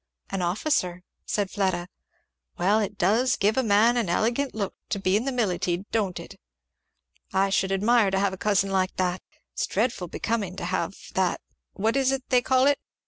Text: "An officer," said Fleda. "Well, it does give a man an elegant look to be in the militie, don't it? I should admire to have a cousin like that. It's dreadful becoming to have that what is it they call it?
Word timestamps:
"An 0.31 0.41
officer," 0.41 1.03
said 1.27 1.51
Fleda. 1.51 1.87
"Well, 2.57 2.79
it 2.79 2.97
does 2.97 3.35
give 3.35 3.55
a 3.55 3.61
man 3.61 3.97
an 3.97 4.09
elegant 4.09 4.55
look 4.55 4.73
to 4.89 4.97
be 4.99 5.15
in 5.15 5.25
the 5.25 5.31
militie, 5.31 5.85
don't 5.91 6.19
it? 6.19 6.39
I 7.31 7.51
should 7.51 7.71
admire 7.71 8.09
to 8.09 8.17
have 8.17 8.33
a 8.33 8.35
cousin 8.37 8.71
like 8.71 8.95
that. 8.95 9.21
It's 9.53 9.67
dreadful 9.67 10.07
becoming 10.07 10.55
to 10.55 10.65
have 10.65 10.95
that 11.13 11.39
what 11.73 11.95
is 11.95 12.11
it 12.11 12.27
they 12.29 12.41
call 12.41 12.65
it? 12.65 12.79